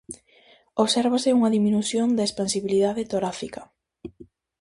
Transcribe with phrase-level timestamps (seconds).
[0.83, 3.61] Observábase unha diminución da expansibilidade torácica.